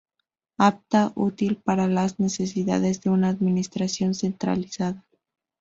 Apta 0.57 1.11
y 1.15 1.19
útil 1.19 1.57
para 1.57 1.85
las 1.85 2.19
necesidades 2.19 3.01
de 3.03 3.11
una 3.11 3.27
administración 3.29 4.15
centralizada. 4.15 5.05